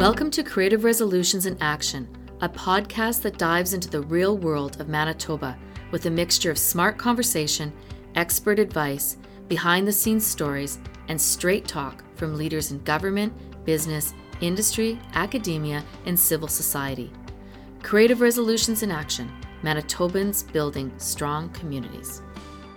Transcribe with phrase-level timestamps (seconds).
[0.00, 2.08] Welcome to Creative Resolutions in Action,
[2.40, 5.58] a podcast that dives into the real world of Manitoba
[5.90, 7.70] with a mixture of smart conversation,
[8.14, 10.78] expert advice, behind the scenes stories,
[11.08, 13.34] and straight talk from leaders in government,
[13.66, 17.12] business, industry, academia, and civil society.
[17.82, 19.30] Creative Resolutions in Action
[19.62, 22.22] Manitobans building strong communities.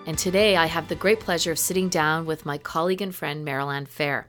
[0.08, 3.48] And today I have the great pleasure of sitting down with my colleague and friend,
[3.48, 4.28] Merrell-Ann Phare.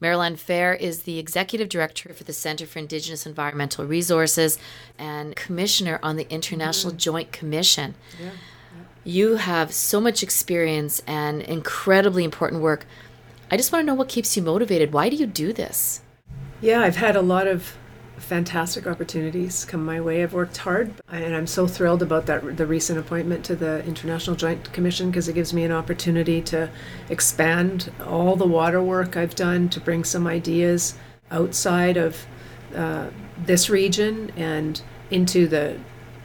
[0.00, 4.58] Merrell-Ann Phare is the executive director for the Center for Indigenous Environmental Resources
[4.98, 6.98] and commissioner on the International mm-hmm.
[6.98, 7.94] Joint Commission.
[8.18, 8.30] Yeah, yeah.
[9.04, 12.86] You have so much experience and incredibly important work.
[13.50, 14.92] I just want to know what keeps you motivated.
[14.92, 16.00] Why do you do this?
[16.60, 17.76] Yeah, I've had a lot of
[18.20, 20.22] fantastic opportunities come my way.
[20.22, 24.36] I've worked hard, and I'm so thrilled about that the recent appointment to the International
[24.36, 26.70] Joint Commission because it gives me an opportunity to
[27.08, 30.94] expand all the water work I've done to bring some ideas
[31.30, 32.26] outside of
[32.74, 33.08] uh,
[33.44, 34.80] this region and
[35.10, 35.78] into the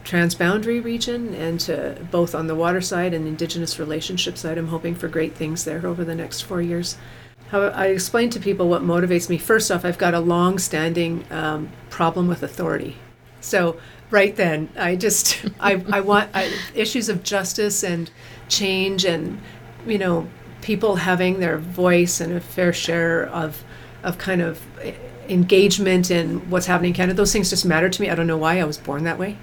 [0.04, 4.56] transboundary region and to both on the water side and indigenous relationship side.
[4.56, 6.96] I'm hoping for great things there over the next four years
[7.50, 9.38] how I explain to people what motivates me.
[9.38, 12.96] First off, I've got a long-standing um, problem with authority.
[13.40, 13.78] So
[14.10, 18.10] right then, I just I, I want I, issues of justice and
[18.48, 19.40] change, and
[19.86, 20.28] you know,
[20.62, 23.64] people having their voice and a fair share of
[24.02, 24.60] of kind of
[25.28, 27.16] engagement in what's happening in Canada.
[27.16, 28.10] Those things just matter to me.
[28.10, 29.36] I don't know why I was born that way,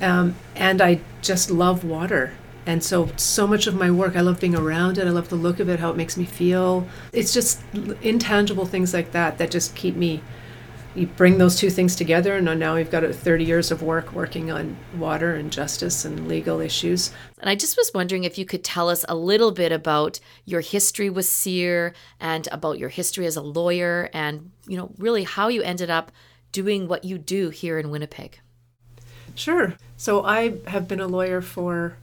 [0.00, 2.32] um, and I just love water
[2.66, 5.06] and so so much of my work i love being around it.
[5.06, 6.86] I love the look of it how it makes me feel.
[7.12, 7.60] It's just
[8.02, 10.22] intangible things like that that just keep me
[10.94, 14.50] you bring those two things together and now we've got 30 years of work working
[14.50, 17.12] on water and justice and legal issues.
[17.38, 20.60] And i just was wondering if you could tell us a little bit about your
[20.60, 25.48] history with CIER and about your history as a lawyer and you know really how
[25.48, 26.12] you ended up
[26.52, 28.38] doing what you do here in winnipeg.
[29.34, 29.74] Sure.
[29.96, 31.96] So i have been a lawyer for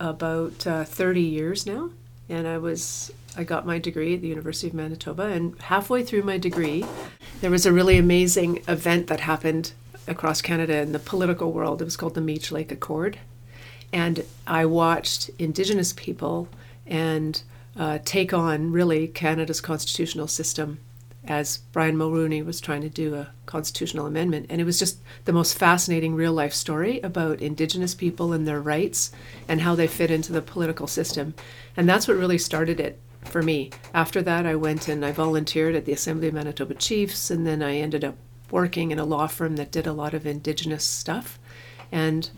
[0.00, 1.90] about uh, 30 years now,
[2.28, 5.24] and I was I got my degree at the University of Manitoba.
[5.24, 6.84] And halfway through my degree,
[7.40, 9.72] there was a really amazing event that happened
[10.08, 11.80] across Canada in the political world.
[11.80, 13.18] It was called the Meech Lake Accord,
[13.92, 16.48] and I watched Indigenous people
[16.86, 17.42] and
[17.76, 20.80] uh, take on really Canada's constitutional system
[21.28, 24.46] as Brian Mulroney was trying to do a constitutional amendment.
[24.48, 28.60] And it was just the most fascinating real life story about Indigenous people and their
[28.60, 29.12] rights
[29.46, 31.34] and how they fit into the political system.
[31.76, 33.70] And that's what really started it for me.
[33.92, 37.62] After that, I went and I volunteered at the Assembly of Manitoba Chiefs, and then
[37.62, 38.16] I ended up
[38.50, 41.38] working in a law firm that did a lot of Indigenous stuff.
[41.92, 42.30] And,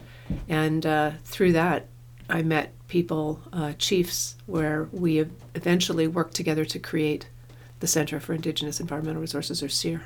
[0.48, 1.86] and uh, through that,
[2.28, 5.24] I met people, uh, chiefs, where we
[5.54, 7.28] eventually worked together to create
[7.80, 10.02] the Center for Indigenous Environmental Resources, or CIER.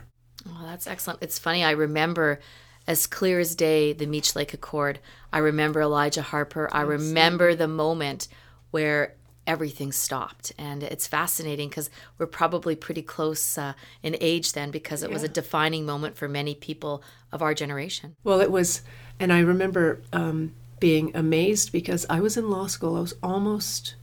[0.49, 1.23] Oh, that's excellent.
[1.23, 1.63] It's funny.
[1.63, 2.41] I remember
[2.87, 4.99] as clear as day the Meech Lake Accord.
[5.33, 6.69] I remember Elijah Harper.
[6.73, 8.29] I remember the moment
[8.71, 9.15] where
[9.47, 10.53] everything stopped.
[10.59, 15.15] And it's fascinating because we're probably pretty close uh, in age then because it yeah.
[15.15, 17.03] was a defining moment for many people
[17.33, 18.17] of our generation.
[18.25, 18.83] Well, it was,
[19.19, 22.97] and I remember um, being amazed because I was in law school.
[22.97, 23.95] I was almost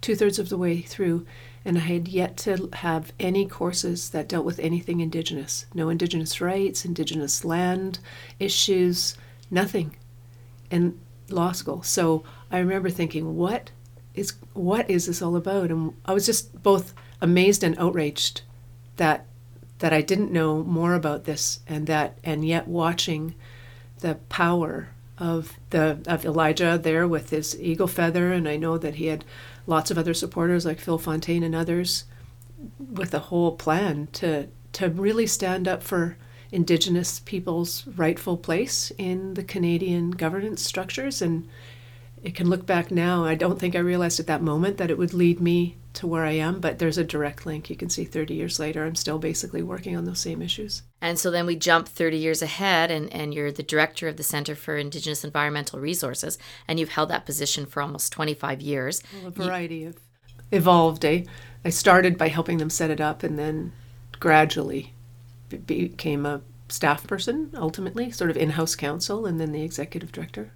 [0.00, 1.26] two thirds of the way through
[1.64, 5.66] and I had yet to have any courses that dealt with anything Indigenous.
[5.74, 7.98] No Indigenous rights, Indigenous land
[8.38, 9.16] issues,
[9.50, 9.96] nothing
[10.70, 10.98] in
[11.28, 11.82] law school.
[11.82, 13.70] So I remember thinking, what
[14.14, 15.70] is what is this all about?
[15.70, 18.42] And I was just both amazed and outraged
[18.96, 19.26] that
[19.78, 23.34] that I didn't know more about this and that and yet watching
[24.00, 24.88] the power
[25.18, 29.24] of the of Elijah there with his eagle feather and I know that he had
[29.70, 32.04] lots of other supporters like Phil Fontaine and others
[32.78, 36.16] with a whole plan to to really stand up for
[36.52, 41.22] indigenous people's rightful place in the Canadian governance structures.
[41.22, 41.48] And
[42.22, 44.98] it can look back now I don't think I realized at that moment that it
[44.98, 47.68] would lead me to where I am, but there's a direct link.
[47.68, 50.82] You can see 30 years later, I'm still basically working on those same issues.
[51.00, 54.22] And so then we jump 30 years ahead, and, and you're the director of the
[54.22, 56.38] Center for Indigenous Environmental Resources,
[56.68, 59.02] and you've held that position for almost 25 years.
[59.14, 59.96] Well, a variety you, of
[60.52, 61.04] evolved.
[61.04, 61.26] I,
[61.64, 63.72] I started by helping them set it up, and then
[64.18, 64.94] gradually
[65.66, 70.52] became a staff person ultimately, sort of in house counsel, and then the executive director.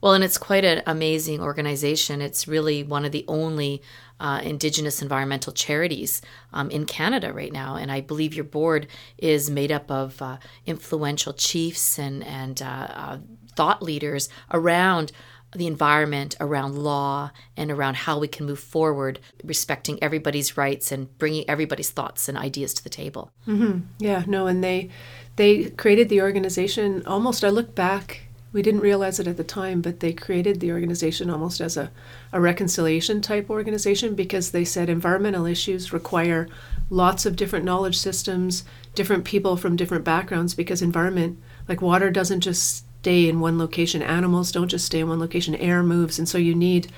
[0.00, 2.20] Well, and it's quite an amazing organization.
[2.20, 3.82] It's really one of the only
[4.20, 6.22] uh, Indigenous environmental charities
[6.52, 7.76] um, in Canada right now.
[7.76, 12.88] And I believe your board is made up of uh, influential chiefs and, and uh,
[12.90, 13.18] uh
[13.54, 15.10] thought leaders around
[15.54, 21.16] the environment around law and around how we can move forward, respecting everybody's rights and
[21.18, 23.32] bringing everybody's thoughts and ideas to the table.
[23.46, 23.80] Mm-hmm.
[23.98, 24.90] Yeah, no, and they
[25.36, 27.44] they created the organization almost.
[27.44, 28.22] I look back,
[28.52, 31.90] we didn't realize it at the time, but they created the organization almost as a,
[32.32, 36.48] a reconciliation type organization because they said environmental issues require
[36.90, 42.40] lots of different knowledge systems, different people from different backgrounds because environment, like water, doesn't
[42.40, 44.02] just stay in one location.
[44.02, 45.54] Animals don't just stay in one location.
[45.54, 46.90] Air moves, and so you need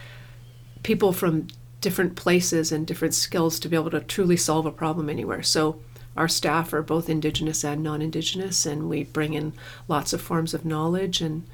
[0.83, 1.49] people from
[1.81, 5.43] different places and different skills to be able to truly solve a problem anywhere.
[5.43, 5.81] So
[6.17, 9.53] our staff are both indigenous and non-indigenous and we bring in
[9.89, 11.47] lots of forms of knowledge and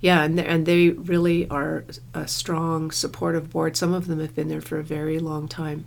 [0.00, 1.84] yeah and, and they really are
[2.14, 5.86] a strong supportive board some of them have been there for a very long time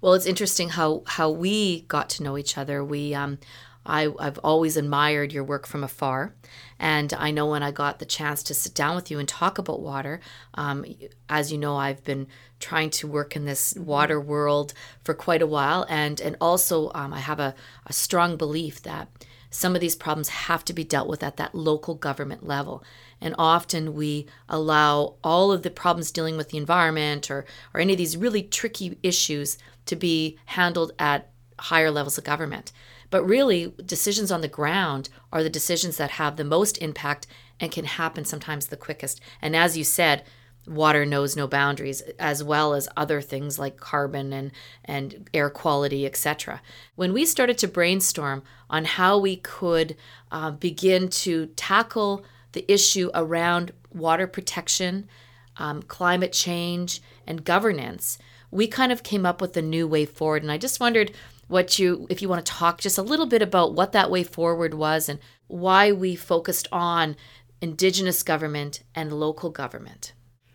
[0.00, 3.38] well it's interesting how how we got to know each other we um
[3.84, 6.34] I, I've always admired your work from afar.
[6.82, 9.56] And I know when I got the chance to sit down with you and talk
[9.56, 10.20] about water,
[10.54, 10.84] um,
[11.28, 12.26] as you know, I've been
[12.58, 14.74] trying to work in this water world
[15.04, 15.86] for quite a while.
[15.88, 17.54] And, and also, um, I have a,
[17.86, 19.06] a strong belief that
[19.48, 22.82] some of these problems have to be dealt with at that local government level.
[23.20, 27.92] And often we allow all of the problems dealing with the environment or, or any
[27.92, 29.56] of these really tricky issues
[29.86, 31.30] to be handled at
[31.60, 32.72] higher levels of government.
[33.12, 37.26] But really, decisions on the ground are the decisions that have the most impact
[37.60, 39.20] and can happen sometimes the quickest.
[39.42, 40.24] And as you said,
[40.66, 44.50] water knows no boundaries as well as other things like carbon and
[44.84, 46.62] and air quality etc
[46.94, 49.96] when we started to brainstorm on how we could
[50.30, 55.08] uh, begin to tackle the issue around water protection
[55.56, 58.16] um, climate change and governance
[58.52, 61.10] we kind of came up with a new way forward and i just wondered
[61.52, 64.24] what you if you want to talk just a little bit about what that way
[64.24, 67.14] forward was and why we focused on
[67.60, 70.14] indigenous government and local government.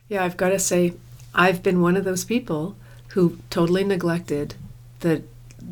[0.09, 0.95] Yeah, I've got to say
[1.35, 2.75] I've been one of those people
[3.09, 4.55] who totally neglected
[5.01, 5.21] the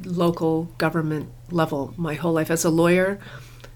[0.03, 3.19] local government level my whole life as a lawyer.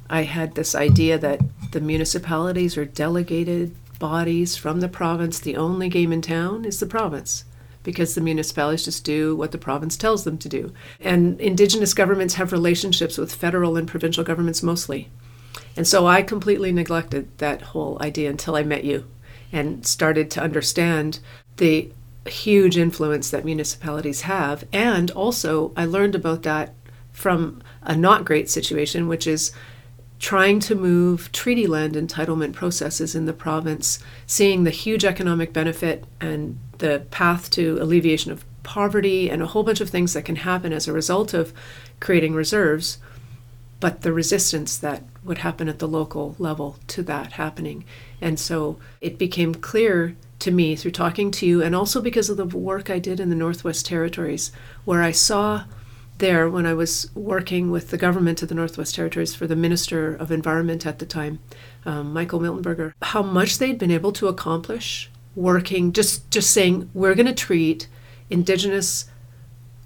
[0.09, 1.41] I had this idea that
[1.71, 5.39] the municipalities are delegated bodies from the province.
[5.39, 7.43] The only game in town is the province
[7.83, 10.73] because the municipalities just do what the province tells them to do.
[10.99, 15.09] And indigenous governments have relationships with federal and provincial governments mostly.
[15.75, 19.05] And so I completely neglected that whole idea until I met you
[19.51, 21.19] and started to understand
[21.57, 21.91] the
[22.25, 24.65] huge influence that municipalities have.
[24.71, 26.73] And also, I learned about that
[27.11, 29.51] from a not great situation, which is
[30.19, 36.03] trying to move treaty land entitlement processes in the province, seeing the huge economic benefit
[36.19, 40.35] and the path to alleviation of poverty and a whole bunch of things that can
[40.35, 41.53] happen as a result of
[41.99, 42.97] creating reserves,
[43.79, 47.85] but the resistance that would happen at the local level to that happening.
[48.19, 52.37] And so it became clear to me through talking to you, and also because of
[52.37, 54.51] the work I did in the Northwest Territories,
[54.85, 55.63] where I saw
[56.19, 60.15] there when I was working with the government of the Northwest Territories for the Minister
[60.15, 61.39] of Environment at the time,
[61.85, 67.15] um, Michael Miltenberger, how much they'd been able to accomplish working, just, just saying, we're
[67.15, 67.87] going to treat
[68.29, 69.09] Indigenous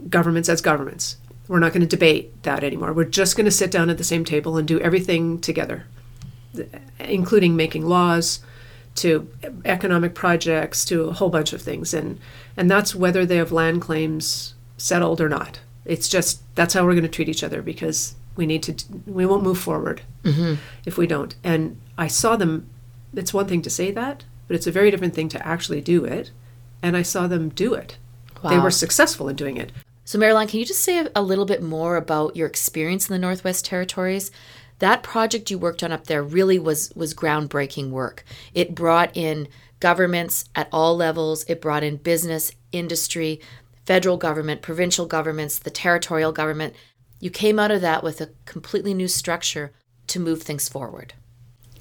[0.10, 1.18] governments as governments.
[1.48, 2.94] We're not going to debate that anymore.
[2.94, 5.86] We're just going to sit down at the same table and do everything together,
[7.00, 8.40] including making laws
[8.96, 9.30] to
[9.66, 11.94] economic projects to a whole bunch of things.
[11.94, 12.20] And,
[12.56, 15.60] and that's whether they have land claims settled or not.
[15.86, 18.76] It's just that's how we're going to treat each other because we need to
[19.06, 20.56] we won't move forward mm-hmm.
[20.86, 21.36] if we don't.
[21.44, 22.70] And I saw them.
[23.16, 26.04] It's one thing to say that, but it's a very different thing to actually do
[26.04, 26.32] it.
[26.82, 27.98] And I saw them do it.
[28.42, 28.50] Wow.
[28.50, 29.72] They were successful in doing it.
[30.06, 33.20] So, Merrell-Ann, can you just say a little bit more about your experience in the
[33.20, 34.32] Northwest Territories?
[34.80, 38.26] That project you worked on up there really was was groundbreaking work.
[38.54, 39.48] It brought in
[39.80, 41.46] governments at all levels.
[41.48, 43.40] It brought in business, industry,
[43.86, 46.74] federal government, provincial governments, the territorial government.
[47.20, 49.72] You came out of that with a completely new structure
[50.08, 51.14] to move things forward.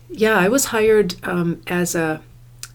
[0.09, 2.23] Yeah, I was hired um, as a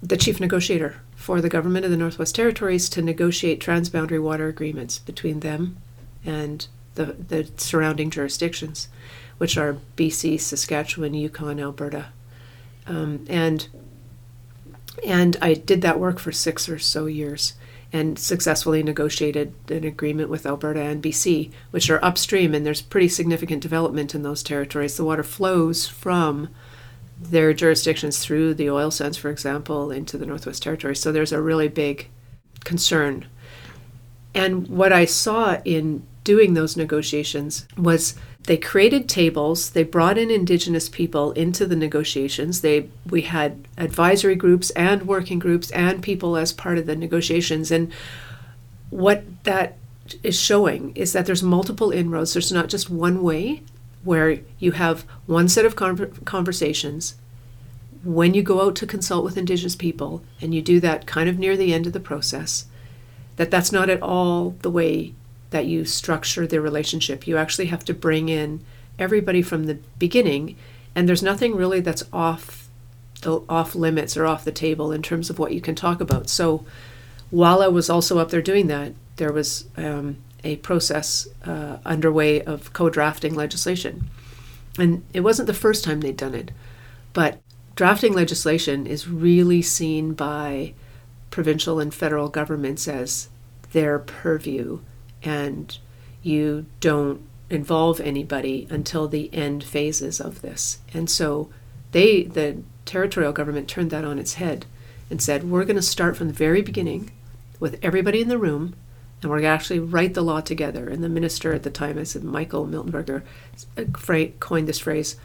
[0.01, 4.99] the chief negotiator for the government of the Northwest Territories to negotiate transboundary water agreements
[4.99, 5.77] between them
[6.23, 8.87] and the, the surrounding jurisdictions,
[9.37, 12.07] which are BC, Saskatchewan, Yukon, Alberta.
[12.85, 13.67] Um, and
[15.05, 17.53] and I did that work for six or so years
[17.93, 23.07] and successfully negotiated an agreement with Alberta and BC, which are upstream, and there's pretty
[23.07, 24.97] significant development in those territories.
[24.97, 26.49] The water flows from
[27.19, 30.99] their jurisdictions through the oil sands, for example, into the Northwest Territories.
[30.99, 32.09] So there's a really big
[32.63, 33.25] concern.
[34.35, 38.13] And what I saw in doing those negotiations was
[38.47, 42.59] they created tables they brought in indigenous people into the negotiations.
[42.59, 47.71] They we had advisory groups and working groups and people as part of the negotiations.
[47.71, 47.93] And
[48.89, 49.77] what that
[50.21, 52.33] is showing is that there's multiple inroads.
[52.33, 53.63] There's not just one way
[54.03, 57.15] where you have one set of conversations.
[58.03, 61.39] When you go out to consult with indigenous people and you do that kind of
[61.39, 62.65] near the end of the process
[63.37, 65.13] that that's not at all the way
[65.49, 67.27] that you structure the relationship.
[67.27, 68.63] You actually have to bring in
[68.99, 70.55] everybody from the beginning,
[70.95, 72.67] and there's nothing really that's off
[73.21, 76.29] the off limits or off the table in terms of what you can talk about.
[76.29, 76.65] So,
[77.29, 82.41] while I was also up there doing that, there was um, a process uh, underway
[82.41, 84.09] of co-drafting legislation,
[84.77, 86.51] and it wasn't the first time they'd done it,
[87.13, 87.41] but
[87.75, 90.73] drafting legislation is really seen by
[91.31, 93.29] provincial and federal governments as
[93.71, 94.79] their purview
[95.23, 95.77] and
[96.21, 100.79] you don't involve anybody until the end phases of this.
[100.93, 101.49] And so
[101.91, 104.65] they the territorial government turned that on its head
[105.09, 107.11] and said, we're going to start from the very beginning
[107.59, 108.75] with everybody in the room
[109.21, 110.89] and we're going to actually write the law together.
[110.89, 113.23] And the minister at the time, I said, Michael Miltenberger,
[113.75, 115.15] uh, coined this phrase,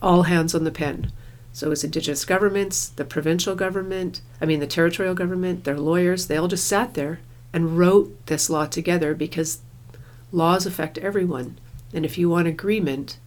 [0.00, 1.12] all hands on the pen.
[1.52, 6.28] So it was Indigenous governments, the provincial government, I mean the territorial government, their lawyers,
[6.28, 7.20] they all just sat there
[7.52, 9.60] and wrote this law together because
[10.30, 11.58] laws affect everyone.
[11.92, 13.18] And if you want agreement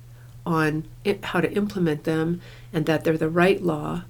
[0.46, 2.42] on it, how to implement them
[2.74, 4.04] and that they're the right law,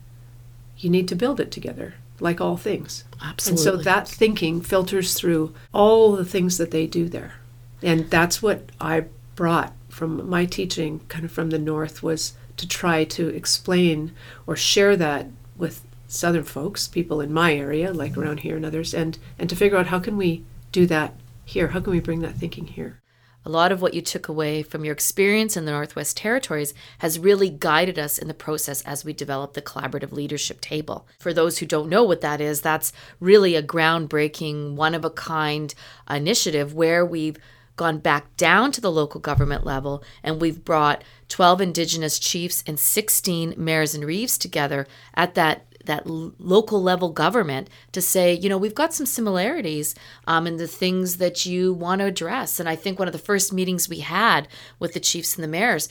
[0.78, 3.04] you need to build it together, like all things.
[3.22, 3.52] Absolutely.
[3.52, 7.36] And so that thinking filters through all the things that they do there.
[7.82, 9.06] And that's what I
[9.36, 14.14] brought from my teaching, kind of from the North, was to try to explain
[14.48, 18.22] or share that with southern folks, people in my area, like mm-hmm.
[18.22, 21.14] around here and others, and and to figure out how can we do that
[21.46, 21.70] here?
[21.70, 23.02] How can we bring that thinking here?
[23.48, 27.20] A lot of what you took away from your experience in the Northwest Territories has
[27.20, 31.08] really guided us in the process as we develop the collaborative leadership table.
[31.20, 35.12] For those who don't know what that is, that's really a groundbreaking, one of a
[35.12, 35.76] kind
[36.10, 37.38] initiative where we've
[37.76, 42.80] gone back down to the local government level and we've brought 12 Indigenous chiefs and
[42.80, 48.58] 16 mayors and reeves together at that that local level government to say, you know,
[48.58, 49.96] we've got some similarities
[50.28, 52.60] um, in the things that you want to address.
[52.60, 54.48] And I think one of the first meetings we had
[54.80, 55.90] with the chiefs and the mayors,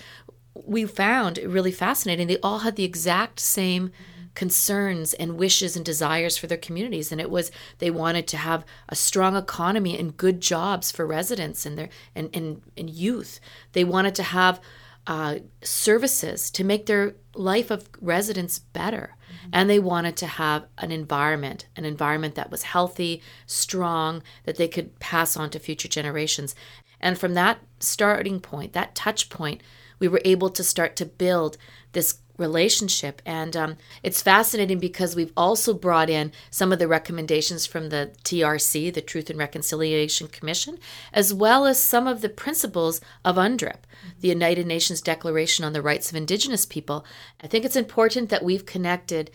[0.54, 2.26] we found really fascinating.
[2.26, 3.90] They all had the exact same
[4.34, 8.64] concerns and wishes and desires for their communities and it was they wanted to have
[8.88, 13.38] a strong economy and good jobs for residents and their and, and, and youth
[13.72, 14.60] they wanted to have
[15.06, 19.50] uh, services to make their life of residents better Mm-hmm.
[19.52, 24.68] and they wanted to have an environment, an environment that was healthy, strong, that they
[24.68, 26.54] could pass on to future generations.
[27.00, 29.62] And from that starting point, that touch point,
[29.98, 31.56] we were able to start to build
[31.92, 33.22] this relationship.
[33.24, 38.12] And um, it's fascinating because we've also brought in some of the recommendations from the
[38.24, 40.78] TRC, the Truth and Reconciliation Commission,
[41.12, 43.78] as well as some of the principles of UNDRIP,
[44.20, 47.04] the United Nations Declaration on the Rights of Indigenous People.
[47.42, 49.30] I think it's important that we've connected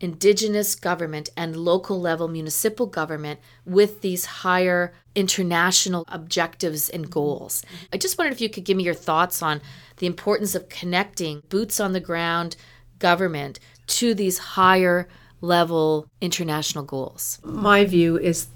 [0.00, 7.62] indigenous government and local level municipal government with these higher international objectives and goals.
[7.92, 9.60] I just wondered if you could give me your thoughts on
[9.96, 12.56] the importance of connecting boots on the ground
[12.98, 15.08] government to these higher
[15.40, 17.38] level international goals.
[17.42, 18.48] My view is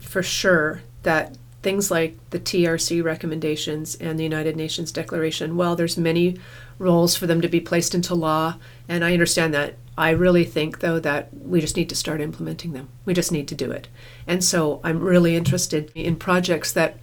[0.00, 5.96] for sure that things like the TRC recommendations and the United Nations Declaration, well, there's
[5.96, 6.36] many
[6.78, 8.56] roles for them to be placed into law,
[8.88, 9.76] and I understand that.
[9.96, 12.88] I really think, though, that we just need to start implementing them.
[13.04, 13.88] We just need to do it.
[14.26, 16.96] And so I'm really interested in projects that,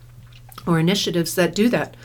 [0.66, 1.96] or initiatives that do that,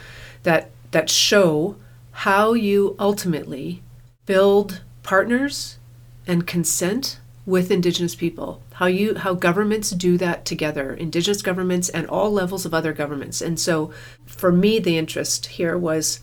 [0.42, 1.76] that, that show
[2.12, 3.82] how you ultimately
[4.26, 5.78] build partners
[6.26, 12.06] and consent with indigenous people how you how governments do that together indigenous governments and
[12.06, 13.92] all levels of other governments and so
[14.24, 16.20] for me the interest here was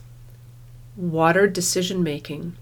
[0.96, 2.56] water decision making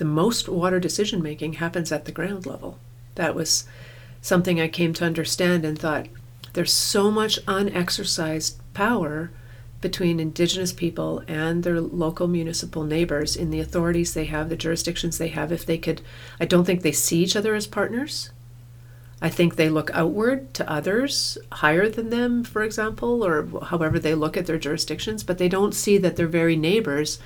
[0.00, 2.78] the most water decision making happens at the ground level.
[3.16, 3.64] That was
[4.22, 6.06] something I came to understand and thought
[6.54, 9.30] there's so much unexercised power
[9.82, 15.18] between indigenous people and their local municipal neighbors in the authorities they have, the jurisdictions
[15.18, 15.52] they have.
[15.52, 16.00] If they could,
[16.40, 18.30] I don't think they see each other as partners.
[19.20, 24.14] I think they look outward to others higher than them, for example, or however they
[24.14, 27.18] look at their jurisdictions, but they don't see that their very neighbors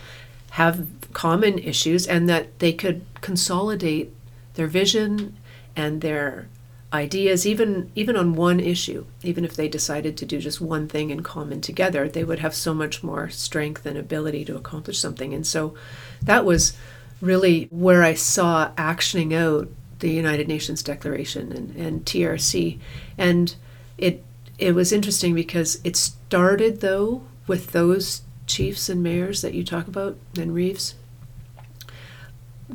[0.54, 4.12] have common issues and that they could consolidate
[4.54, 5.37] their vision
[5.75, 6.46] and their
[6.92, 9.04] ideas even even on one issue.
[9.25, 12.54] Even if they decided to do just one thing in common together they would have
[12.54, 15.34] so much more strength and ability to accomplish something.
[15.34, 15.75] And so
[16.23, 16.76] that was
[17.20, 19.68] really where i saw actioning out
[20.00, 22.78] the united nations declaration and, and trc
[23.16, 23.54] and
[23.96, 24.23] it
[24.58, 28.23] it was interesting because it started though with those
[28.54, 30.94] chiefs and mayors that you talk about and reeves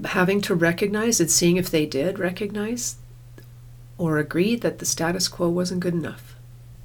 [0.06, 2.96] having to recognize and seeing if they did recognize
[3.98, 6.36] or agreed that the status quo wasn't good enough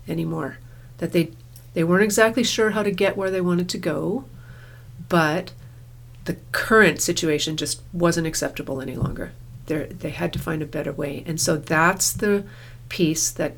[0.09, 0.59] anymore.
[0.99, 1.31] That they
[1.75, 4.25] they weren't exactly sure how to get where they wanted to go,
[5.09, 5.53] but
[6.25, 9.33] the current situation just wasn't acceptable any longer.
[9.67, 12.45] They they had to find a better way, and so that's the
[12.89, 13.57] piece that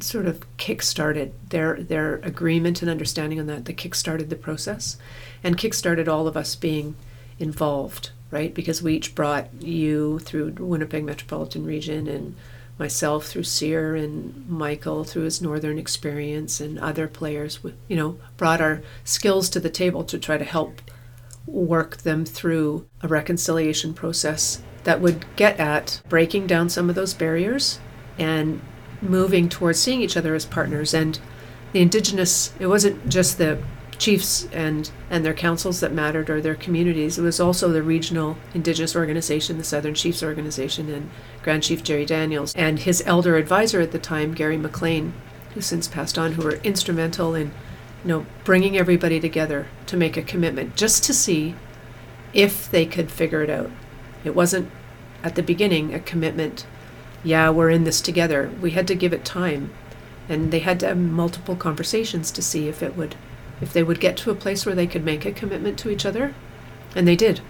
[0.00, 3.64] sort of kick-started their their agreement and understanding on that.
[3.64, 4.96] That kick-started the process,
[5.42, 6.96] and kick-started all of us being
[7.38, 8.54] involved, right?
[8.54, 12.34] Because we each brought you through Winnipeg Metropolitan Region and
[12.78, 18.60] myself through CIER and Michael through his northern experience and other players, you know, brought
[18.60, 20.80] our skills to the table to try to help
[21.46, 27.14] work them through a reconciliation process that would get at breaking down some of those
[27.14, 27.78] barriers
[28.18, 28.60] and
[29.02, 31.18] moving towards seeing each other as partners and
[31.72, 33.58] the indigenous it wasn't just the
[33.98, 37.18] chiefs and and their councils that mattered or their communities.
[37.18, 41.10] It was also the regional indigenous organization, the Southern Chiefs Organization, and
[41.42, 45.12] Grand Chief Jerry Daniels and his elder advisor at the time, Gary McLean,
[45.54, 47.52] who since passed on, who were instrumental in
[48.04, 51.54] you know bringing everybody together to make a commitment just to see
[52.32, 53.70] if they could figure it out.
[54.24, 54.70] It wasn't
[55.22, 56.66] at the beginning a commitment.
[57.24, 58.52] Yeah, we're in this together.
[58.60, 59.72] We had to give it time
[60.28, 63.16] and they had to have multiple conversations to see if it would
[63.60, 66.04] if they would get to a place where they could make a commitment to each
[66.04, 66.34] other.
[66.94, 67.40] And they did.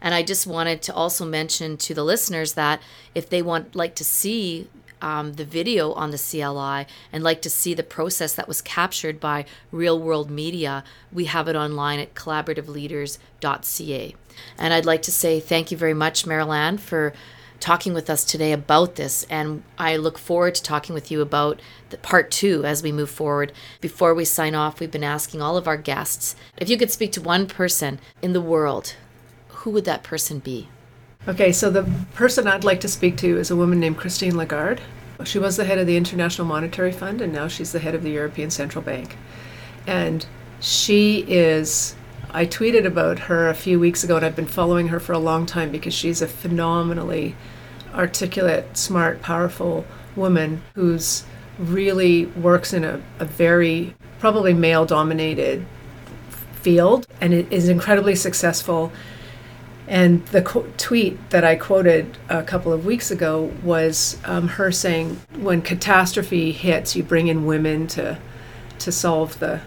[0.00, 2.82] And I just wanted to also mention to the listeners that
[3.14, 4.68] if they want like to see
[5.02, 9.20] um, the video on the CLI and like to see the process that was captured
[9.20, 14.14] by real world media, we have it online at collaborativeleaders.ca.
[14.58, 17.12] And I'd like to say thank you very much, Merrell-Ann, for
[17.60, 19.24] talking with us today about this.
[19.30, 23.10] And I look forward to talking with you about the part two as we move
[23.10, 23.52] forward.
[23.80, 27.12] Before we sign off, we've been asking all of our guests if you could speak
[27.12, 28.94] to one person in the world,
[29.48, 30.68] who would that person be?
[31.26, 34.82] Okay, so the person I'd like to speak to is a woman named Christine Lagarde.
[35.24, 38.02] She was the head of the International Monetary Fund, and now she's the head of
[38.02, 39.16] the European Central Bank.
[39.86, 40.26] And
[40.60, 41.94] she is
[42.34, 45.20] I tweeted about her a few weeks ago, and I've been following her for a
[45.20, 47.36] long time because she's a phenomenally
[47.94, 51.22] articulate, smart, powerful woman who's
[51.60, 55.64] really works in a, a very probably male dominated
[56.60, 58.90] field and it is incredibly successful.
[59.86, 64.72] And the co- tweet that I quoted a couple of weeks ago was um, her
[64.72, 68.18] saying, "When catastrophe hits, you bring in women to
[68.80, 69.60] to solve the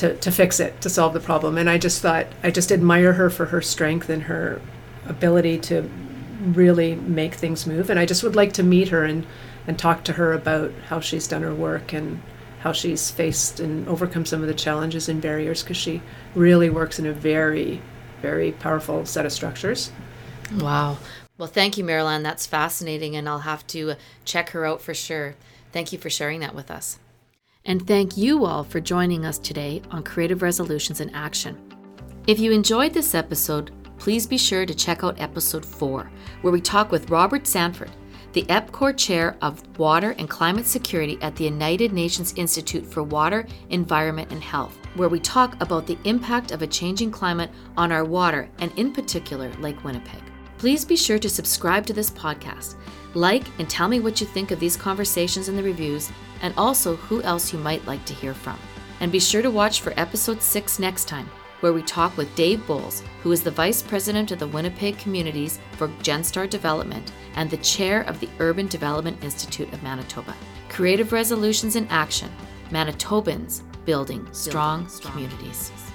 [0.00, 3.14] to, to fix it, to solve the problem." And I just thought I just admire
[3.14, 4.60] her for her strength and her
[5.06, 5.88] ability to
[6.40, 7.90] really make things move.
[7.90, 9.26] And I just would like to meet her and,
[9.66, 12.20] and talk to her about how she's done her work and
[12.60, 16.02] how she's faced and overcome some of the challenges and barriers because she
[16.34, 17.80] really works in a very,
[18.22, 19.90] very powerful set of structures.
[20.54, 20.98] Wow.
[21.38, 22.22] Well, thank you, Merrell-Ann.
[22.22, 23.94] That's fascinating, and I'll have to
[24.26, 25.36] check her out for sure.
[25.72, 26.98] Thank you for sharing that with us.
[27.66, 31.58] And thank you all for joining us today on Creative Resolutions in Action.
[32.26, 36.62] If you enjoyed this episode, please be sure to check out episode 4, where we
[36.62, 37.90] talk with Robert Sanford,
[38.32, 43.46] the EPCOR Chair of Water and Climate Security at the United Nations Institute for Water,
[43.68, 48.04] Environment and Health, where we talk about the impact of a changing climate on our
[48.06, 50.22] water and, in particular, Lake Winnipeg.
[50.60, 52.74] Please be sure to subscribe to this podcast,
[53.14, 56.96] like and tell me what you think of these conversations in the reviews, and also
[56.96, 58.58] who else you might like to hear from.
[59.00, 62.66] And be sure to watch for episode 6 next time where we talk with Dave
[62.66, 67.56] Bowles, who is the Vice President of the Winnipeg Communities for Genstar Development and the
[67.56, 70.34] Chair of the Urban Development Institute of Manitoba.
[70.68, 72.30] Creative Resolutions in Action
[72.68, 75.70] Manitobans Building Strong, building strong communities.
[75.70, 75.89] communities.